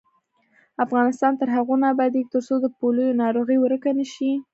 افغانستان 0.85 1.33
تر 1.39 1.47
هغو 1.55 1.73
نه 1.81 1.87
ابادیږي، 1.93 2.31
ترڅو 2.33 2.55
د 2.61 2.65
پولیو 2.79 3.17
ناروغي 3.23 3.57
ورکه 3.59 3.91
نشي. 3.99 4.31